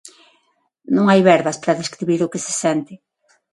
Non 0.95 1.05
hai 1.07 1.21
verbas 1.31 1.57
para 1.61 1.79
describir 1.81 2.19
o 2.21 2.31
que 2.31 2.43
se 2.45 2.53
sente. 2.63 2.93